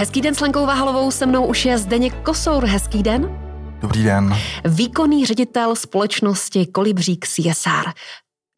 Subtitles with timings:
[0.00, 2.64] Hezký den s Lenkou Váhalovou, se mnou už je Zdeněk Kosour.
[2.64, 3.38] Hezký den.
[3.80, 4.36] Dobrý den.
[4.64, 7.92] Výkonný ředitel společnosti Kolibřík CSR.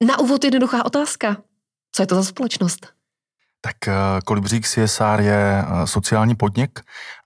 [0.06, 1.36] Na úvod jednoduchá otázka.
[1.92, 2.86] Co je to za společnost?
[3.60, 3.92] Tak eh,
[4.24, 6.80] Kolibřík CSR je eh, sociální podnik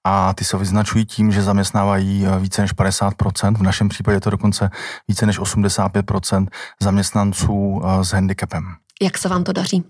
[0.05, 4.31] a ty se vyznačují tím, že zaměstnávají eh, více než 50%, v našem případě to
[4.31, 4.71] dokonce
[5.09, 6.47] více než 85%
[6.81, 8.65] zaměstnanců s handicapem.
[9.03, 9.85] Jak se vám to daří?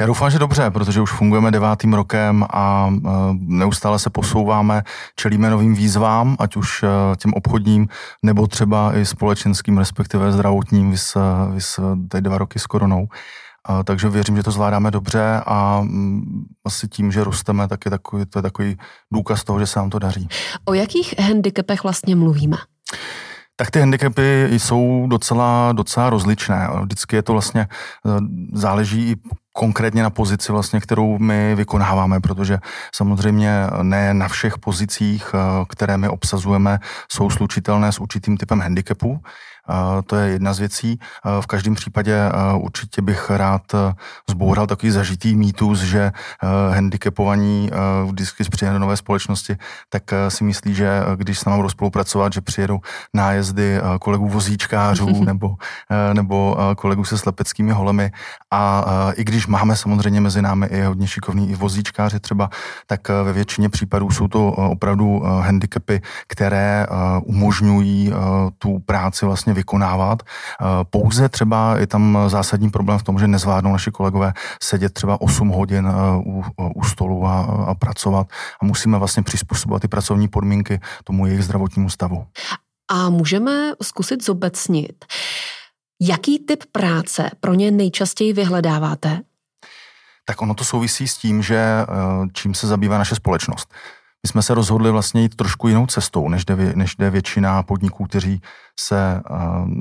[0.00, 2.94] Já doufám, že dobře, protože už fungujeme devátým rokem a
[3.32, 4.82] neustále se posouváme,
[5.16, 6.84] čelíme novým výzvám, ať už
[7.16, 7.88] těm obchodním,
[8.22, 11.16] nebo třeba i společenským, respektive zdravotním, vys,
[11.54, 13.06] vys teď dva roky s koronou.
[13.64, 17.84] A, takže věřím, že to zvládáme dobře a m, mm, asi tím, že rosteme, tak
[17.84, 18.78] je takový, to je takový
[19.12, 20.28] důkaz toho, že se nám to daří.
[20.64, 22.56] O jakých handicapech vlastně mluvíme?
[23.56, 26.68] Tak ty handicapy jsou docela, docela rozličné.
[26.82, 27.68] Vždycky je to vlastně, e,
[28.52, 29.16] záleží i
[29.52, 32.58] konkrétně na pozici, vlastně, kterou my vykonáváme, protože
[32.94, 36.78] samozřejmě ne na všech pozicích, e, které my obsazujeme,
[37.08, 39.20] jsou slučitelné s určitým typem handicapu.
[40.06, 40.98] To je jedna z věcí.
[41.40, 43.62] V každém případě určitě bych rád
[44.30, 46.12] zboural takový zažitý mýtus, že
[46.70, 47.70] handicapovaní
[48.06, 49.56] vždycky přijedou do nové společnosti,
[49.88, 52.78] tak si myslí, že když s námi budou spolupracovat, že přijedou
[53.14, 55.54] nájezdy kolegů vozíčkářů nebo,
[56.12, 58.10] nebo kolegů se slepeckými holemi.
[58.50, 62.50] A i když máme samozřejmě mezi námi i hodně šikovní i vozíčkáři třeba,
[62.86, 66.86] tak ve většině případů jsou to opravdu handicapy, které
[67.24, 68.12] umožňují
[68.58, 70.22] tu práci vlastně vlastně vykonávat.
[70.22, 74.32] Eh, pouze třeba je tam zásadní problém v tom, že nezvládnou naši kolegové
[74.62, 75.92] sedět třeba 8 hodin eh,
[76.26, 78.26] u, u stolu a, a pracovat
[78.60, 82.26] a musíme vlastně přizpůsobovat ty pracovní podmínky tomu jejich zdravotnímu stavu.
[82.90, 85.04] A můžeme zkusit zobecnit,
[86.00, 89.20] jaký typ práce pro ně nejčastěji vyhledáváte?
[90.24, 91.86] Tak ono to souvisí s tím, že eh,
[92.32, 93.74] čím se zabývá naše společnost.
[94.26, 98.04] My jsme se rozhodli vlastně jít trošku jinou cestou, než jde, než jde většina podniků,
[98.04, 98.40] kteří
[98.80, 99.36] se uh,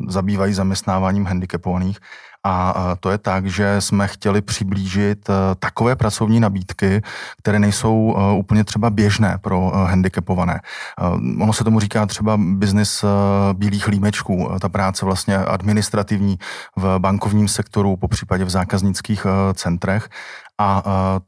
[0.08, 2.00] zabývají zaměstnáváním handicapovaných.
[2.44, 7.02] A uh, to je tak, že jsme chtěli přiblížit uh, takové pracovní nabídky,
[7.38, 10.60] které nejsou uh, úplně třeba běžné pro uh, handicapované.
[11.02, 13.10] Uh, ono se tomu říká třeba biznis uh,
[13.54, 16.40] bílých límečků, uh, ta práce vlastně administrativní
[16.76, 20.10] v bankovním sektoru, po případě v zákaznických uh, centrech.
[20.64, 20.84] A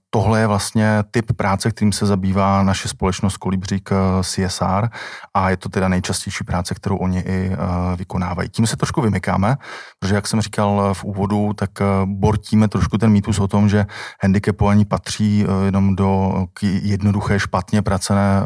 [0.10, 3.90] tohle je vlastně typ práce, kterým se zabývá naše společnost Kolibřík
[4.22, 4.90] CSR
[5.34, 7.52] a je to teda nejčastější práce, kterou oni i
[7.96, 8.50] vykonávají.
[8.50, 9.58] Tím se trošku vymykáme,
[10.00, 11.70] protože jak jsem říkal v úvodu, tak
[12.06, 13.86] bortíme trošku ten mýtus o tom, že
[14.24, 18.42] handicapovaní patří jenom do jednoduché, špatně placené,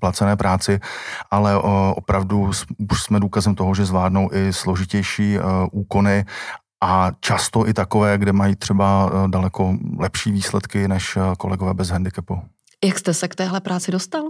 [0.00, 0.80] placené práci,
[1.30, 1.58] ale
[1.94, 2.50] opravdu
[2.90, 5.38] už jsme důkazem toho, že zvládnou i složitější
[5.72, 6.24] úkony
[6.82, 11.88] a často i takové, kde mají třeba eh, daleko lepší výsledky než eh, kolegové bez
[11.88, 12.40] handicapu.
[12.84, 14.22] Jak jste se k téhle práci dostal?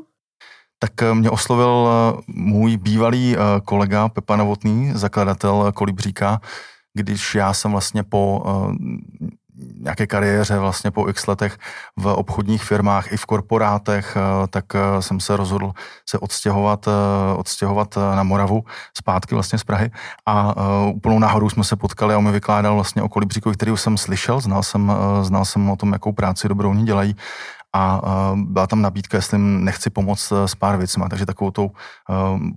[0.78, 1.88] Tak eh, mě oslovil
[2.26, 6.40] můj bývalý kolega Pepa Novotný, zakladatel Kolibříka,
[6.94, 8.42] když já jsem vlastně po
[9.80, 11.58] nějaké kariéře vlastně po x letech
[11.96, 15.72] v obchodních firmách i v korporátech, eh, tak eh, jsem se rozhodl
[16.08, 18.64] se odstěhovat, eh, odstěhovat na Moravu
[18.96, 19.90] zpátky vlastně z Prahy.
[20.26, 20.54] A
[20.94, 24.40] úplnou náhodou jsme se potkali a on mi vykládal vlastně o kolibříkovi, který jsem slyšel,
[24.40, 27.16] znal jsem, znal jsem o tom, jakou práci dobrovolní dělají.
[27.74, 28.00] A
[28.34, 31.70] byla tam nabídka, jestli nechci pomoct s pár věcmi, takže takovou tou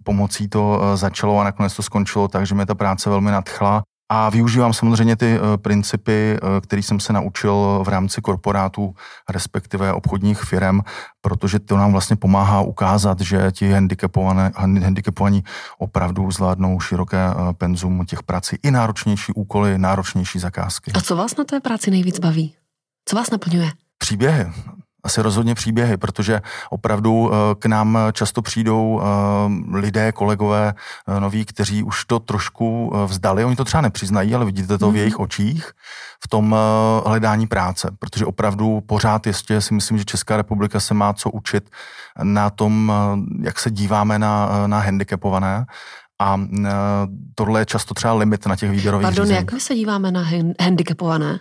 [0.03, 4.29] pomocí to začalo a nakonec to skončilo tak, že mě ta práce velmi nadchla a
[4.29, 8.95] využívám samozřejmě ty eh, principy, eh, které jsem se naučil v rámci korporátů,
[9.29, 10.79] respektive obchodních firm,
[11.21, 13.71] protože to nám vlastně pomáhá ukázat, že ti
[14.81, 15.43] handicapovaní
[15.77, 20.91] opravdu zvládnou široké eh, penzum těch prací i náročnější úkoly, náročnější zakázky.
[20.95, 22.53] A co vás na té práci nejvíc baví?
[23.05, 23.71] Co vás naplňuje?
[23.97, 24.45] Příběhy
[25.03, 30.73] asi rozhodně příběhy, protože opravdu eh, k nám často přijdou eh, lidé, kolegové
[31.07, 33.45] eh, noví, kteří už to trošku vzdali.
[33.45, 34.97] Oni to třeba nepřiznají, ale vidíte to v mhm.
[34.97, 35.71] jejich očích
[36.23, 36.55] v tom
[37.05, 41.69] hledání práce, protože opravdu pořád ještě si myslím, že Česká republika se má co učit
[42.23, 42.93] na tom,
[43.41, 45.65] jak se díváme na, na handicapované.
[46.21, 46.39] A
[47.35, 49.35] tohle je často třeba limit na těch výběrových Pardon, řízení.
[49.35, 50.25] jak my se díváme na
[50.61, 51.39] handicapované?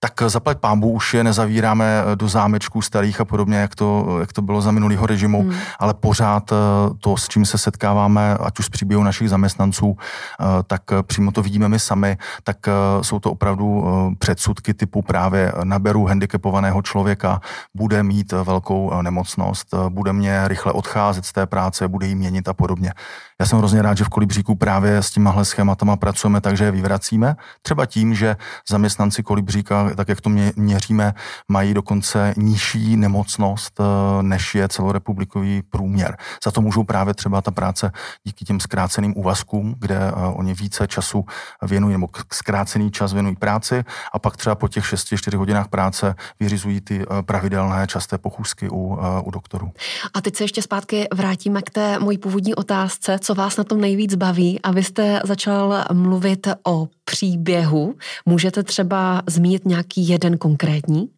[0.00, 4.32] Tak zaplať pámbu už je nezavíráme eh, do zámečků starých a podobně, jak to, jak
[4.32, 5.54] to bylo za minulého režimu, hmm.
[5.78, 6.56] ale pořád eh,
[7.00, 11.42] to, s čím se setkáváme, ať už z příběhu našich zaměstnanců, eh, tak přímo to
[11.42, 12.56] vidíme my sami, tak
[13.02, 13.84] jsou to opravdu
[14.18, 17.40] předsudky typu právě naberu handicapovaného člověka,
[17.74, 22.54] bude mít velkou nemocnost, bude mě rychle odcházet z té práce, bude jí měnit a
[22.54, 22.92] podobně.
[23.40, 27.36] Já jsem hrozně rád, že v Kolibříku právě s těmahle schématama pracujeme, takže je vyvracíme.
[27.62, 28.36] Třeba tím, že
[28.68, 31.14] zaměstnanci Kolibříka, tak jak to měříme,
[31.48, 36.16] mají dokonce nižší nemocnost, eh, než je celorepublikový průměr.
[36.44, 37.92] Za to můžou právě třeba ta práce
[38.24, 41.24] díky těm zkráceným úvazkům, kde eh, oni více času
[41.62, 46.80] věnují, nebo zkrácený čas věnují práci a pak třeba po těch 6-4 hodinách práce vyřizují
[46.80, 49.72] ty eh, pravidelné časté pochůzky u, u doktorů.
[50.14, 53.80] A teď se ještě zpátky vrátíme k té mojí původní otázce, co vás na tom
[53.80, 57.94] nejvíc baví a vy jste začal mluvit o příběhu.
[58.26, 61.08] Můžete třeba zmínit nějaký jeden konkrétní?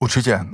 [0.00, 0.32] Určitě.
[0.32, 0.46] Eh,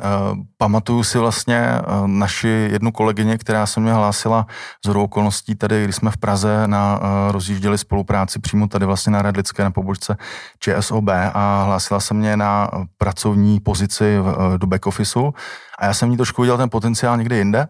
[0.56, 4.46] pamatuju si vlastně eh, naši jednu kolegyně, která se mě hlásila
[4.86, 9.22] z okolností tady, když jsme v Praze na, eh, rozjížděli spolupráci přímo tady vlastně na
[9.22, 10.16] Radlické na pobočce
[10.58, 14.16] ČSOB a hlásila se mě na pracovní pozici
[14.56, 15.34] do back officeu
[15.78, 17.66] a já jsem ní trošku viděl ten potenciál někde jinde,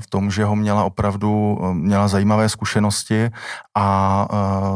[0.00, 3.30] v tom, že ho měla opravdu, měla zajímavé zkušenosti
[3.76, 4.28] a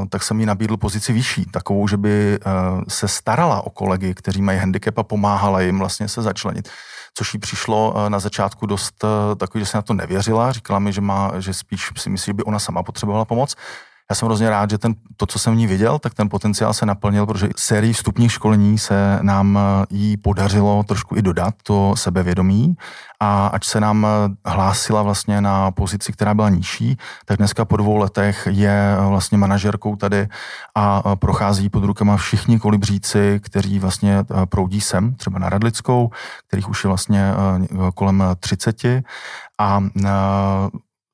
[0.09, 2.39] tak jsem jí nabídl pozici vyšší, takovou, že by
[2.89, 6.69] se starala o kolegy, kteří mají handicap a pomáhala jim vlastně se začlenit.
[7.15, 9.05] Což jí přišlo na začátku dost
[9.37, 12.35] takový, že se na to nevěřila, říkala mi, že, má, že spíš si myslí, že
[12.35, 13.57] by ona sama potřebovala pomoc
[14.11, 16.75] já jsem hrozně rád, že ten, to, co jsem v ní viděl, tak ten potenciál
[16.75, 21.97] se naplnil, protože sérii vstupních školení se nám eh, jí podařilo trošku i dodat to
[21.97, 22.77] sebevědomí.
[23.21, 27.77] A ať se nám eh, hlásila vlastně na pozici, která byla nižší, tak dneska po
[27.77, 30.29] dvou letech je eh, vlastně manažerkou tady
[30.75, 36.11] a prochází pod rukama všichni kolibříci, kteří vlastně proudí sem, třeba na Radlickou,
[36.49, 37.33] kterých už je vlastně
[37.95, 38.85] kolem 30
[39.59, 39.81] a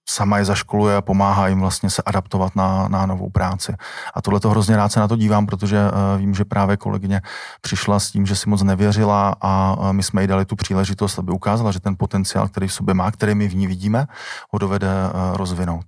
[0.09, 3.75] sama je zaškoluje a pomáhá jim vlastně se adaptovat na, na novou práci.
[4.15, 7.21] A tohle to hrozně rád se na to dívám, protože uh, vím, že právě kolegyně
[7.61, 11.19] přišla s tím, že si moc nevěřila a uh, my jsme jí dali tu příležitost,
[11.19, 14.07] aby ukázala, že ten potenciál, který v sobě má, který my v ní vidíme,
[14.51, 15.85] ho dovede uh, rozvinout.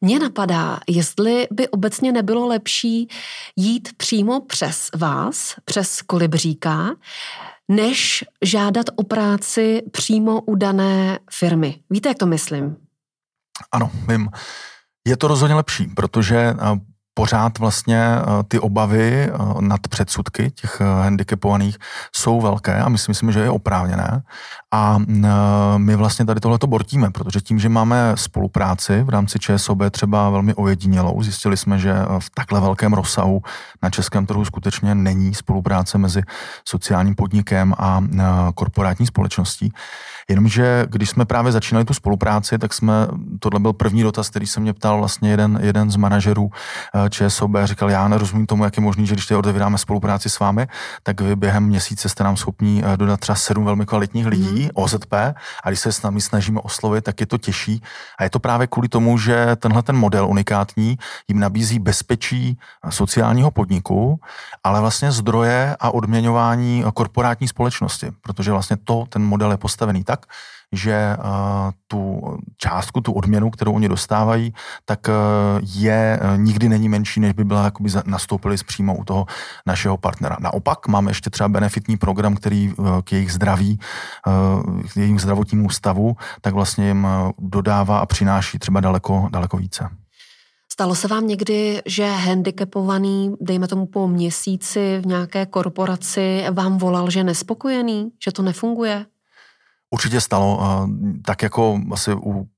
[0.00, 3.08] Mně napadá, jestli by obecně nebylo lepší
[3.56, 6.90] jít přímo přes vás, přes kolibříka,
[7.68, 11.78] než žádat o práci přímo u dané firmy.
[11.90, 12.76] Víte, jak to myslím?
[13.72, 14.28] Ano, vím.
[15.06, 16.54] Je to rozhodně lepší, protože
[17.14, 21.78] pořád vlastně eh, ty obavy eh, nad předsudky těch handicapovaných
[22.12, 24.22] jsou velké a my si myslíme, že je oprávněné.
[24.72, 24.98] A
[25.76, 30.54] my vlastně tady tohleto bortíme, protože tím, že máme spolupráci v rámci ČSOB třeba velmi
[30.54, 33.42] ojedinělou, zjistili jsme, že v takhle velkém rozsahu
[33.82, 36.22] na českém trhu skutečně není spolupráce mezi
[36.68, 38.02] sociálním podnikem a
[38.54, 39.72] korporátní společností,
[40.28, 42.92] Jenomže když jsme právě začínali tu spolupráci, tak jsme,
[43.40, 47.50] tohle byl první dotaz, který se mě ptal vlastně jeden, jeden z manažerů eh, ČSOB,
[47.64, 50.66] říkal, já nerozumím tomu, jak je možný, že když teď otevíráme spolupráci s vámi,
[51.02, 54.70] tak vy během měsíce jste nám schopní eh, dodat třeba sedm velmi kvalitních lidí, mm.
[54.74, 55.12] OZP,
[55.64, 57.82] a když se s námi snažíme oslovit, tak je to těžší.
[58.18, 60.98] A je to právě kvůli tomu, že tenhle ten model unikátní
[61.28, 62.58] jim nabízí bezpečí
[62.90, 64.20] sociálního podniku,
[64.64, 70.26] ale vlastně zdroje a odměňování korporátní společnosti, protože vlastně to, ten model je postavený tak,
[70.76, 71.24] že uh,
[71.88, 72.22] tu
[72.56, 74.54] částku, tu odměnu, kterou oni dostávají,
[74.84, 75.14] tak uh,
[75.62, 79.26] je, uh, nikdy není menší, než by byla, jakoby nastoupili přímo u toho
[79.66, 80.36] našeho partnera.
[80.40, 82.72] Naopak máme ještě třeba benefitní program, který
[83.04, 83.78] k jejich zdraví,
[84.92, 87.06] k jejich zdravotnímu stavu, tak vlastně jim
[87.38, 89.88] dodává a přináší třeba daleko, daleko více.
[90.72, 97.10] Stalo se vám někdy, že handicapovaný, dejme tomu po měsíci v nějaké korporaci, vám volal,
[97.10, 99.06] že nespokojený, že to nefunguje?
[99.90, 100.60] Určitě stalo,
[101.24, 102.48] tak jako asi u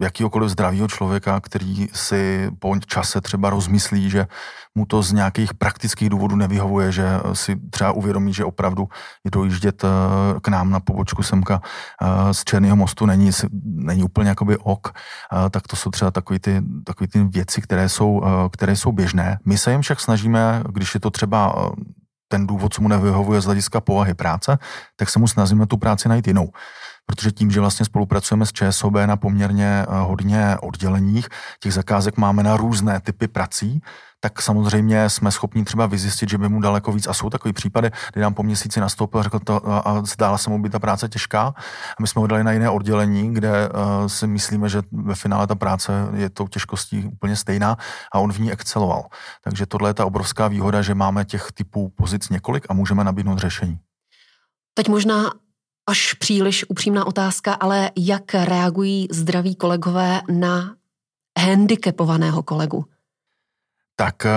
[0.00, 4.26] jakýkoliv zdravého člověka, který si po čase třeba rozmyslí, že
[4.74, 8.88] mu to z nějakých praktických důvodů nevyhovuje, že si třeba uvědomí, že opravdu
[9.24, 9.88] je dojíždět e,
[10.40, 13.30] k nám na pobočku semka e, z Černého mostu není,
[13.62, 17.88] není úplně jakoby ok, e, tak to jsou třeba takové ty, takový ty věci, které
[17.88, 19.38] jsou, které jsou běžné.
[19.44, 21.72] My se jim však snažíme, když je to třeba
[22.28, 24.58] ten důvod, co mu nevyhovuje z hlediska povahy práce,
[24.96, 26.50] tak se mu snažíme tu práci najít jinou.
[27.06, 31.28] Protože tím, že vlastně spolupracujeme s ČSOB na poměrně eh, hodně odděleních,
[31.60, 33.80] těch zakázek máme na různé typy prací,
[34.26, 37.06] tak samozřejmě jsme schopni třeba vyzjistit, že by mu daleko víc.
[37.06, 40.62] A jsou takový případy, kdy nám po měsíci nastoupil řekl to, a zdála se mu
[40.62, 41.54] být ta práce těžká.
[41.98, 45.46] A my jsme ho dali na jiné oddělení, kde uh, si myslíme, že ve finále
[45.46, 47.76] ta práce je tou těžkostí úplně stejná
[48.12, 49.06] a on v ní exceloval.
[49.44, 53.38] Takže tohle je ta obrovská výhoda, že máme těch typů pozic několik a můžeme nabídnout
[53.38, 53.78] řešení.
[54.74, 55.30] Teď možná
[55.88, 60.74] až příliš upřímná otázka, ale jak reagují zdraví kolegové na
[61.38, 62.95] handicapovaného kolegu?
[63.96, 64.30] Tak eh,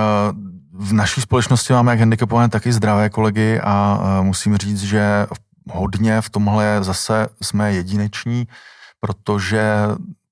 [0.74, 5.28] v naší společnosti máme jak handicapované, tak i zdravé kolegy a eh, musím říct, že
[5.72, 8.48] hodně v tomhle zase jsme jedineční,
[9.00, 9.64] protože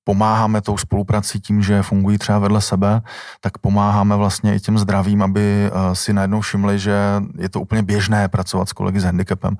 [0.08, 3.02] pomáháme tou spoluprací tím, že fungují třeba vedle sebe,
[3.40, 6.96] tak pomáháme vlastně i těm zdravým, aby si najednou všimli, že
[7.38, 9.56] je to úplně běžné pracovat s kolegy s handicapem.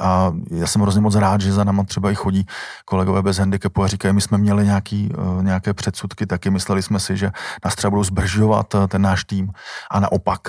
[0.00, 2.46] A já jsem hrozně moc rád, že za náma třeba i chodí
[2.84, 7.16] kolegové bez handicapu a říkají, my jsme měli nějaký, nějaké předsudky, taky mysleli jsme si,
[7.16, 7.30] že
[7.64, 9.50] nás třeba budou zbržovat ten náš tým
[9.90, 10.40] a naopak,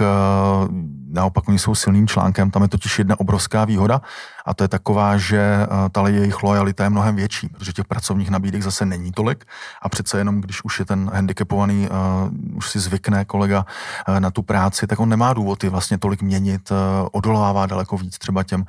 [1.09, 4.01] naopak oni jsou silným článkem, tam je totiž jedna obrovská výhoda
[4.49, 8.61] a to je taková, že ta jejich lojalita je mnohem větší, protože těch pracovních nabídek
[8.63, 9.45] zase není tolik
[9.81, 13.65] a přece jenom, když už je ten handicapovaný, uh, už si zvykne kolega
[14.07, 16.71] uh, na tu práci, tak on nemá důvod je vlastně tolik měnit,
[17.11, 18.65] odolává daleko víc třeba těm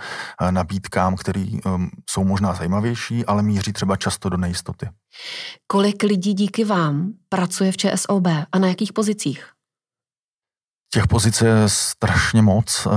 [0.50, 4.88] nabídkám, které um, jsou možná zajímavější, ale míří třeba často do nejistoty.
[5.66, 9.59] Kolik lidí díky vám pracuje v ČSOB a na jakých pozicích?
[10.92, 12.90] Těch pozic je strašně moc, eh,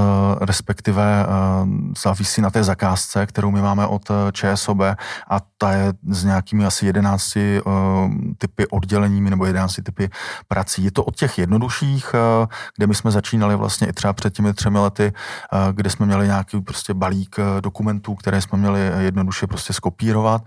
[0.45, 1.27] respektive eh,
[2.03, 4.79] závisí na té zakázce, kterou my máme od eh, ČSOB
[5.29, 7.33] a ta je s nějakými asi 11
[8.37, 10.09] typy odděleními nebo 11 typy
[10.47, 10.83] prací.
[10.83, 12.15] Je to od těch jednodušších,
[12.77, 15.13] kde my jsme začínali vlastně i třeba před těmi třemi lety,
[15.71, 20.41] kde jsme měli nějaký prostě balík dokumentů, které jsme měli jednoduše prostě skopírovat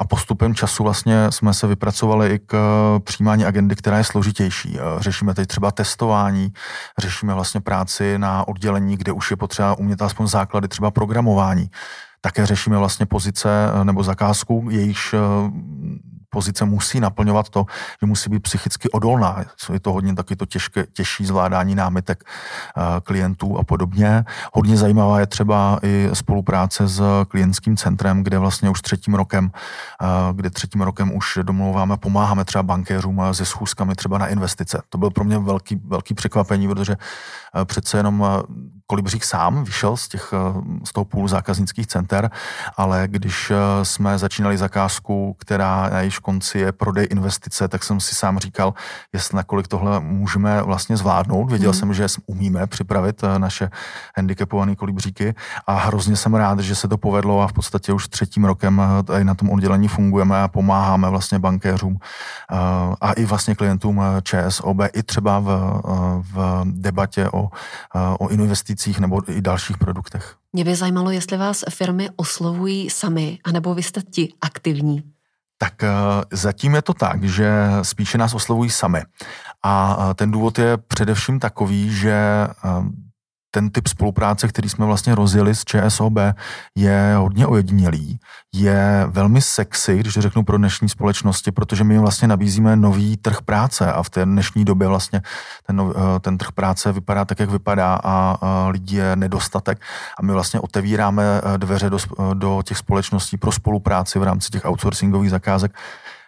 [0.00, 2.56] a postupem času vlastně jsme se vypracovali i k
[3.04, 4.78] přijímání agendy, která je složitější.
[4.98, 6.52] Řešíme teď třeba testování,
[6.98, 11.70] řešíme vlastně práci na oddělení, kde už je potřeba umět aspoň základy třeba programování.
[12.20, 13.48] Také řešíme vlastně pozice
[13.80, 15.18] eh, nebo zakázku, jejíž eh,
[16.34, 17.66] pozice musí naplňovat to,
[18.00, 19.44] že musí být psychicky odolná.
[19.72, 24.24] Je to hodně taky to těžké, těžší zvládání námitek eh, klientů a podobně.
[24.52, 29.50] Hodně zajímavá je třeba i spolupráce s klientským centrem, kde vlastně už třetím rokem,
[30.32, 34.82] kde třetím rokem už domlouváme, pomáháme třeba bankéřům se schůzkami třeba na investice.
[34.88, 36.96] To byl pro mě velký, velký překvapení, protože
[37.64, 38.26] přece jenom
[38.86, 40.34] Kolibřík sám vyšel z, těch,
[40.84, 42.30] z toho půlu zákaznických center,
[42.76, 48.14] ale když jsme začínali zakázku, která na jejíž konci je prodej investice, tak jsem si
[48.14, 48.74] sám říkal,
[49.12, 51.50] jestli nakolik tohle můžeme vlastně zvládnout.
[51.50, 51.78] Věděl hmm.
[51.78, 53.70] jsem, že umíme připravit naše
[54.16, 55.34] handicapované kolibříky
[55.66, 59.24] a hrozně jsem rád, že se to povedlo a v podstatě už třetím rokem tady
[59.24, 61.98] na tom oddělení fungujeme a pomáháme vlastně bankéřům
[63.00, 65.80] a i vlastně klientům ČSOB i třeba v,
[66.32, 67.48] v debatě o,
[68.18, 70.36] o investicích nebo i dalších produktech.
[70.52, 75.02] Mě by zajímalo, jestli vás firmy oslovují sami, anebo vy jste ti aktivní.
[75.58, 75.90] Tak eh,
[76.32, 77.52] zatím je to tak, že
[77.82, 79.02] spíše nás oslovují sami.
[79.62, 82.48] A eh, ten důvod je především takový, že eh,
[83.54, 86.18] ten typ spolupráce, který jsme vlastně rozjeli s ČSOB,
[86.74, 88.18] je hodně ojedinělý.
[88.54, 93.42] Je velmi sexy, když to řeknu pro dnešní společnosti, protože my vlastně nabízíme nový trh
[93.42, 95.22] práce a v té dnešní době vlastně
[95.66, 98.38] ten, eh, ten trh práce vypadá tak, jak vypadá a
[98.70, 99.78] lidí je nedostatek
[100.18, 101.98] a my vlastně otevíráme eh, dveře do,
[102.34, 105.72] do těch společností pro spolupráci v rámci těch outsourcingových zakázek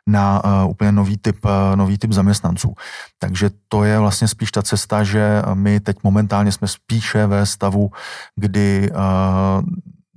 [0.07, 2.75] na uh, úplně nový typ, uh, nový typ zaměstnanců.
[3.19, 7.91] Takže to je vlastně spíš ta cesta, že my teď momentálně jsme spíše ve stavu,
[8.37, 9.63] kdy uh,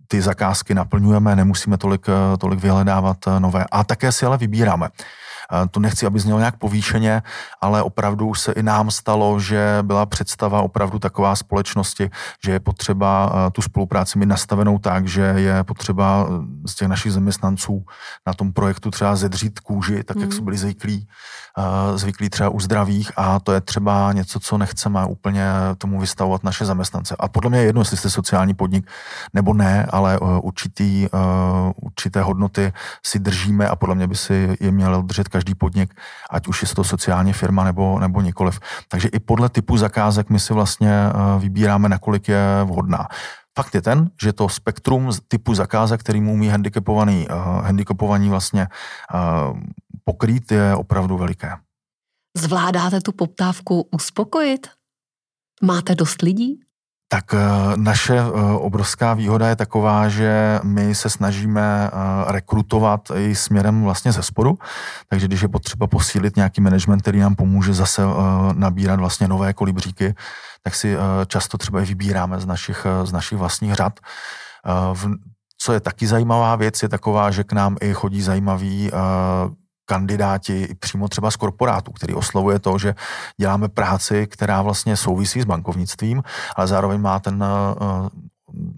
[0.07, 2.05] ty zakázky naplňujeme, nemusíme tolik,
[2.37, 3.65] tolik vyhledávat nové.
[3.71, 4.89] A také si ale vybíráme.
[5.71, 7.21] To nechci, aby znělo nějak povýšeně,
[7.61, 12.09] ale opravdu už se i nám stalo, že byla představa opravdu taková společnosti,
[12.43, 16.87] že je potřeba eh, tu spolupráci mít nastavenou tak, že je potřeba eh, z těch
[16.87, 17.85] našich zaměstnanců
[18.27, 20.21] na tom projektu třeba zedřít kůži, tak mm.
[20.21, 20.37] jak hmm.
[20.37, 21.07] jsme byli zvyklí,
[21.57, 25.45] eh, zvyklí třeba u zdravých a to je třeba něco, co nechceme úplně
[25.77, 27.15] tomu vystavovat naše zaměstnance.
[27.19, 28.87] A podle mě je jedno, jestli jste sociální podnik
[29.33, 31.07] nebo ne, ale určitý,
[31.75, 32.73] určité hodnoty
[33.05, 35.93] si držíme a podle mě by si je měl držet každý podnik,
[36.29, 38.59] ať už je to sociální firma nebo, nebo nikoliv.
[38.87, 43.07] Takže i podle typu zakázek my si vlastně eh, vybíráme, nakolik je vhodná.
[43.57, 48.67] Fakt je ten, že to spektrum typu zakázek, který mu umí handicapovaný, uh, handicapovaní vlastně
[48.67, 49.59] uh,
[50.03, 51.51] pokrýt, je opravdu veliké.
[52.37, 54.67] Zvládáte tu poptávku uspokojit?
[55.61, 56.59] Máte dost lidí?
[57.11, 57.37] Tak eh,
[57.75, 64.11] naše eh, obrovská výhoda je taková, že my se snažíme eh, rekrutovat i směrem vlastně
[64.11, 64.57] ze spodu,
[65.09, 68.01] takže když je potřeba posílit nějaký management, který nám pomůže zase
[68.53, 70.15] nabírat vlastně nové kolibříky,
[70.63, 70.95] tak si
[71.27, 73.99] často třeba i vybíráme z našich, z našich vlastních řad.
[75.57, 78.91] Co je taky zajímavá věc, je taková, že k nám i chodí zajímaví
[79.89, 82.95] kandidáti přímo třeba z korporátu, který oslovuje to, že
[83.37, 86.23] děláme práci, která vlastně souvisí s bankovnictvím,
[86.55, 88.07] ale zároveň má ten uh,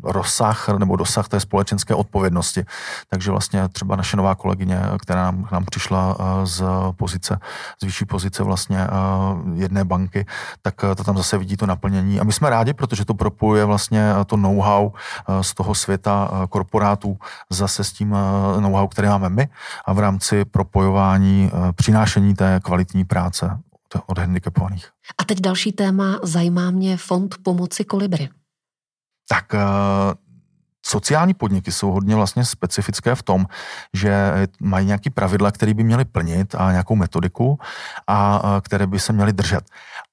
[0.03, 2.65] rozsah nebo dosah té společenské odpovědnosti.
[3.09, 6.63] Takže vlastně třeba naše nová kolegyně, která nám, nám přišla z
[6.95, 7.39] pozice,
[7.81, 8.87] z vyšší pozice vlastně
[9.53, 10.25] jedné banky,
[10.61, 12.19] tak to tam zase vidí to naplnění.
[12.19, 14.91] A my jsme rádi, protože to propojuje vlastně to know-how
[15.41, 17.17] z toho světa korporátů
[17.49, 18.09] zase s tím
[18.59, 19.47] know-how, které máme my
[19.85, 23.59] a v rámci propojování, přinášení té kvalitní práce
[24.05, 24.87] od handicapovaných.
[25.17, 28.29] A teď další téma, zajímá mě fond pomoci Kolibry.
[29.27, 29.59] Tak uh,
[30.85, 33.45] sociální podniky jsou hodně vlastně specifické v tom,
[33.93, 37.59] že mají nějaký pravidla, které by měly plnit a nějakou metodiku
[38.07, 39.63] a uh, které by se měly držet.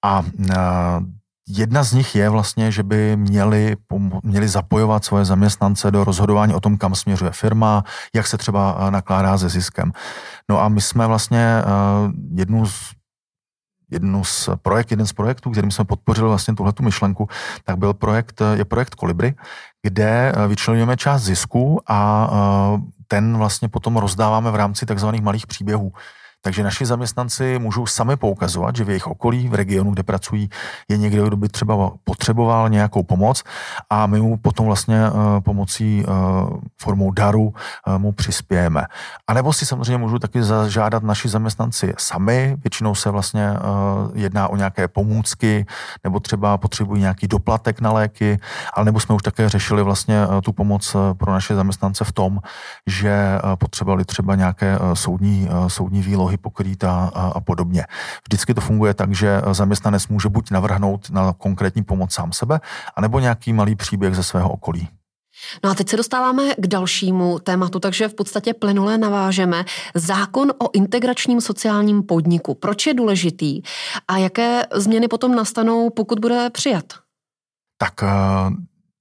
[0.02, 1.04] A uh,
[1.50, 3.76] Jedna z nich je vlastně, že by měli,
[4.22, 7.84] měli zapojovat svoje zaměstnance do rozhodování o tom, kam směřuje firma,
[8.14, 9.92] jak se třeba nakládá se ziskem.
[10.48, 11.62] No a my jsme vlastně
[12.34, 12.97] jednu z
[13.90, 17.28] jednu z projekt, jeden z projektů, kterým jsme podpořili vlastně tuhletu myšlenku,
[17.64, 19.34] tak byl projekt, je projekt Kolibry,
[19.82, 25.46] kde eh, vyčlenujeme část zisku a eh, ten vlastně potom rozdáváme v rámci takzvaných malých
[25.46, 25.92] příběhů.
[26.42, 30.48] Takže naši zaměstnanci můžou sami poukazovat, že v jejich okolí, v regionu, kde pracují,
[30.88, 33.42] je někdo, kdo by třeba potřeboval nějakou pomoc.
[33.90, 36.14] A my mu potom vlastně uh, pomocí uh,
[36.80, 38.84] formou daru uh, mu přispějeme.
[39.26, 43.50] A nebo si samozřejmě můžu taky zažádat naši zaměstnanci sami, většinou se vlastně
[44.14, 45.66] jedná o nějaké pomůcky,
[46.04, 48.38] nebo třeba potřebují nějaký doplatek na léky,
[48.74, 52.40] ale nebo jsme už také řešili vlastně tu pomoc pro naše zaměstnance v tom,
[52.86, 57.84] že potřebovali třeba nějaké soudní, soudní výlohy pokrýt a, a, a podobně.
[58.28, 62.60] Vždycky to funguje tak, že zaměstnanec může buď navrhnout na konkrétní pomoc sám sebe,
[62.96, 64.88] anebo nějaký malý příběh ze svého okolí.
[65.64, 69.64] No a teď se dostáváme k dalšímu tématu, takže v podstatě plynule navážeme.
[69.94, 72.54] Zákon o integračním sociálním podniku.
[72.54, 73.62] Proč je důležitý
[74.08, 76.84] a jaké změny potom nastanou, pokud bude přijat?
[77.78, 78.08] Tak eh,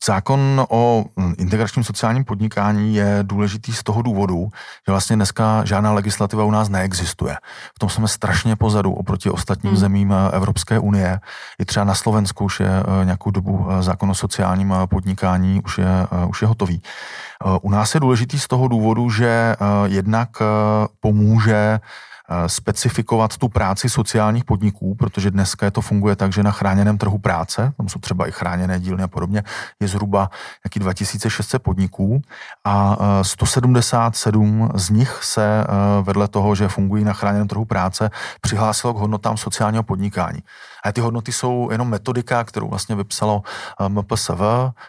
[0.05, 4.49] Zákon o hm, integračním sociálním podnikání je důležitý z toho důvodu,
[4.87, 7.37] že vlastně dneska žádná legislativa u nás neexistuje.
[7.75, 9.79] V tom jsme strašně pozadu oproti ostatním hmm.
[9.79, 11.19] zemím eh, Evropské unie.
[11.59, 15.77] I třeba na Slovensku už je eh, nějakou dobu eh, zákon o sociálním podnikání už
[15.77, 16.81] je, už je hotový.
[17.61, 19.55] U nás je důležitý z toho důvodu, že
[19.87, 20.29] jednak
[20.99, 21.79] pomůže
[22.47, 27.73] specifikovat tu práci sociálních podniků, protože dneska to funguje tak, že na chráněném trhu práce,
[27.77, 29.43] tam jsou třeba i chráněné dílny a podobně,
[29.79, 30.29] je zhruba
[30.65, 32.21] nějaký 2600 podniků
[32.65, 35.65] a 177 eh, z nich se eh,
[36.01, 38.09] vedle toho, že fungují na chráněném trhu práce,
[38.41, 40.39] přihlásilo k hodnotám sociálního podnikání.
[40.83, 43.41] A ty hodnoty jsou jenom metodika, kterou vlastně vypsalo
[43.87, 44.41] MPSV,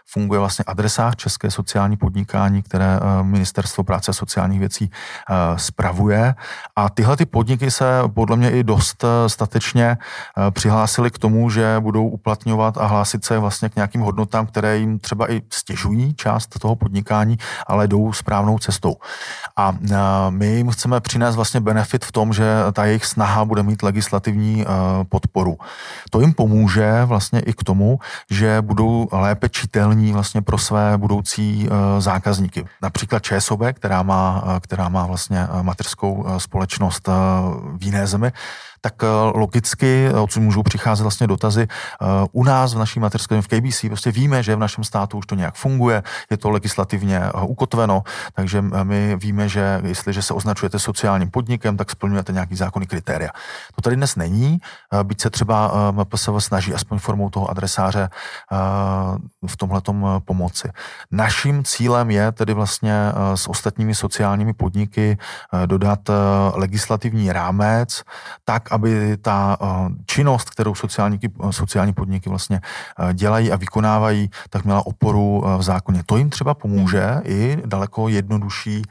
[0.06, 4.90] funguje vlastně adresář České sociální podnikání, které Ministerstvo práce a sociálních věcí
[5.56, 6.34] spravuje.
[6.76, 11.50] A tyhle ty podniky se podle mě i dost eh, statečně eh, přihlásili k tomu,
[11.50, 16.14] že budou uplatňovat a hlásit se vlastně k nějakým hodnotám, které jim třeba i stěžují
[16.14, 18.96] část toho podnikání, ale jdou správnou cestou.
[19.56, 19.96] A eh,
[20.30, 24.64] my jim chceme přinést vlastně benefit v tom, že ta jejich snaha bude mít legislativní
[25.08, 25.58] podporu.
[26.10, 27.98] To jim pomůže vlastně i k tomu,
[28.30, 32.64] že budou lépe čitelní vlastně pro své budoucí zákazníky.
[32.82, 37.08] Například ČSOB, která má, která má vlastně mateřskou společnost
[37.76, 38.32] v jiné zemi,
[38.80, 39.06] tak eh,
[39.38, 41.66] logicky odsud můžou přicházet vlastně dotazy.
[41.70, 45.26] Eh, u nás v naší mateřské v KBC prostě víme, že v našem státu už
[45.26, 48.02] to nějak funguje, je to legislativně eh, ukotveno,
[48.34, 53.30] takže my víme, že jestliže se označujete sociálním podnikem, tak splňujete nějaký zákony kritéria.
[53.74, 54.58] To tady dnes není,
[55.02, 58.08] byť se třeba MPSV snaží aspoň formou toho adresáře
[59.46, 59.82] v tomhle
[60.24, 60.68] pomoci.
[61.10, 65.18] Naším cílem je tedy vlastně s ostatními sociálními podniky
[65.66, 66.00] dodat
[66.54, 68.02] legislativní rámec
[68.44, 69.66] tak, aby ta eh,
[70.06, 71.18] činnost, kterou sociální,
[71.50, 76.02] sociální podniky vlastně eh, dělají a vykonávají, tak měla oporu eh, v zákoně.
[76.06, 78.82] To jim třeba pomůže i daleko jednodušší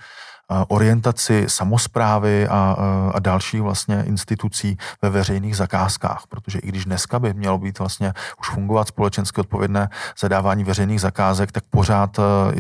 [0.68, 2.78] orientaci samozprávy a,
[3.14, 8.14] a dalších vlastně institucí ve veřejných zakázkách, protože i když dneska by mělo být vlastně
[8.40, 12.20] už fungovat společensky odpovědné zadávání veřejných zakázek, tak pořád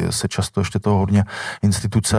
[0.09, 1.23] se často ještě toho hodně
[1.61, 2.17] instituce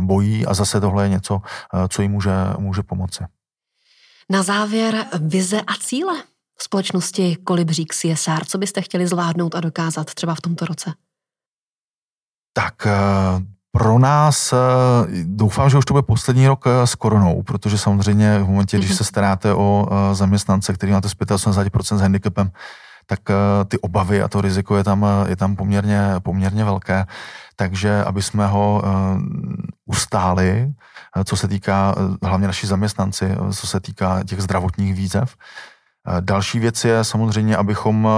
[0.00, 1.40] bojí a zase tohle je něco,
[1.88, 3.24] co jim může, může pomoci.
[4.30, 6.22] Na závěr vize a cíle
[6.62, 8.44] společnosti Kolibřík CSR.
[8.46, 10.92] Co byste chtěli zvládnout a dokázat třeba v tomto roce?
[12.52, 12.92] Tak eh,
[13.72, 14.56] pro nás, eh,
[15.24, 18.90] doufám, že už to bude poslední rok eh, s koronou, protože samozřejmě v momentě, když
[18.90, 18.96] mhm.
[18.96, 22.50] se staráte o zaměstnance, který máte z 85% s handicapem,
[23.06, 23.20] tak
[23.68, 27.06] ty obavy a to riziko je tam, je tam poměrně, poměrně velké.
[27.60, 28.82] Takže aby jsme ho
[29.84, 30.72] ustáli,
[31.16, 35.36] Eh, co se týká eh, hlavně naši zaměstnanci, eh, co se týká těch zdravotních výzev.
[36.20, 38.08] Další věc je samozřejmě, abychom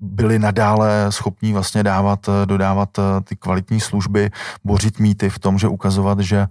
[0.00, 2.88] byli nadále schopní vlastně dávat, dodávat
[3.24, 4.30] ty kvalitní služby,
[4.64, 6.46] bořit mýty v tom, že ukazovat, že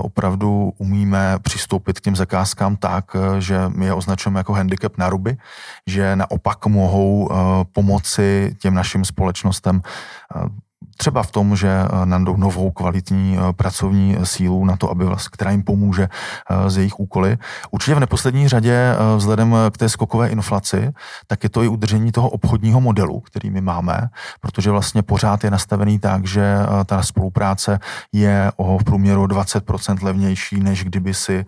[0.00, 5.36] opravdu umíme přistoupit k těm zakázkám tak, že my je označujeme jako handicap na ruby,
[5.86, 7.30] že naopak mohou
[7.72, 9.82] pomoci těm našim společnostem
[10.96, 15.28] třeba v tom, že eh, nandou novou kvalitní eh, pracovní sílu na to, aby vlast,
[15.28, 17.38] která jim pomůže eh, z jejich úkoly.
[17.70, 20.92] Určitě v neposlední řadě vzhledem k té skokové inflaci,
[21.26, 24.08] tak je to i udržení toho obchodního modelu, který my máme,
[24.40, 27.78] protože vlastně pořád je nastavený tak, že ta spolupráce
[28.12, 31.46] je o v průměru 20% levnější, než kdyby si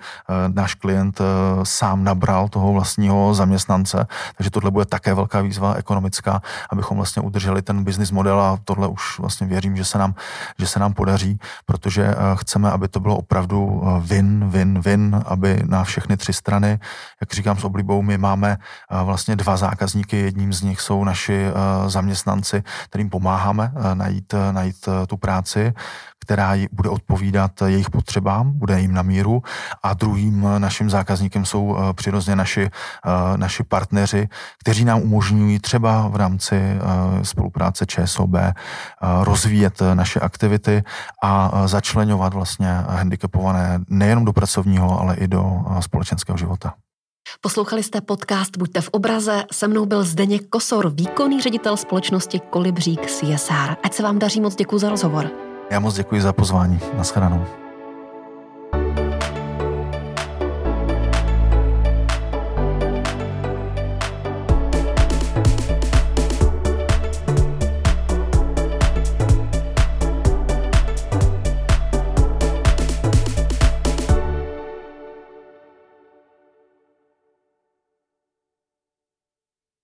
[0.54, 1.20] náš klient
[1.62, 4.07] sám nabral toho vlastního zaměstnance.
[4.37, 8.88] Takže tohle bude také velká výzva ekonomická, abychom vlastně udrželi ten business model a tohle
[8.88, 10.14] už vlastně vlastně věřím, že se nám,
[10.59, 15.20] že se nám podaří, protože eh, chceme, aby to bylo opravdu eh, win, win, win,
[15.26, 16.78] aby na všechny tři strany,
[17.20, 21.46] jak říkám s oblibou, my máme eh, vlastně dva zákazníky, jedním z nich jsou naši
[21.87, 25.72] zaměstnanci, kterým pomáháme najít, najít tu práci,
[26.24, 29.42] která bude odpovídat jejich potřebám, bude jim na míru
[29.82, 34.28] a druhým naším zákazníkem jsou eh, přirozeně naši, eh, naši partneři,
[34.60, 36.80] kteří nám umožňují třeba v rámci eh,
[37.24, 38.30] spolupráce ČSOB
[39.22, 40.82] rozvíjet naše aktivity
[41.22, 46.74] a začlenovat vlastně handicapované nejenom do pracovního, ale i do společenského života.
[47.40, 49.44] Poslouchali jste podcast Buďte v obraze.
[49.52, 53.76] Se mnou byl Zdeněk Kosor, výkonný ředitel společnosti Kolibřík CSR.
[53.82, 55.43] Ať se vám daří moc děkuji za rozhovor.
[55.70, 56.81] Já moc děkuji za pozvání.
[56.96, 57.46] Naschledanou.